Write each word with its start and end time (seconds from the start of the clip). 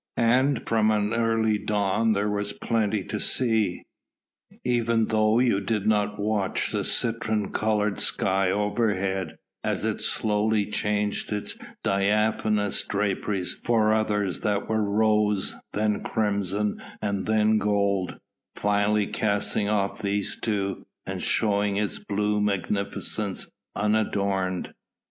And 0.17 0.67
from 0.67 0.89
early 0.91 1.59
dawn 1.59 2.13
there 2.13 2.27
was 2.27 2.53
plenty 2.53 3.03
to 3.03 3.19
see. 3.19 3.83
Even 4.63 5.05
though 5.05 5.37
you 5.37 5.59
did 5.61 5.85
not 5.85 6.17
watch 6.19 6.71
the 6.71 6.83
citron 6.83 7.51
coloured 7.51 7.99
sky 7.99 8.49
overhead 8.49 9.37
as 9.63 9.85
it 9.85 10.01
slowly 10.01 10.65
changed 10.65 11.31
its 11.31 11.55
diaphanous 11.83 12.83
draperies 12.83 13.53
for 13.63 13.93
others 13.93 14.39
that 14.39 14.67
were 14.67 14.81
rose, 14.83 15.55
then 15.73 16.01
crimson, 16.01 16.77
and 16.99 17.27
then 17.27 17.59
gold, 17.59 18.17
finally 18.55 19.05
casting 19.05 19.69
off 19.69 20.01
these 20.01 20.35
two, 20.35 20.83
and 21.05 21.21
showing 21.21 21.77
its 21.77 21.99
blue 21.99 22.41
magnificence 22.41 23.51
unadorned. 23.75 24.73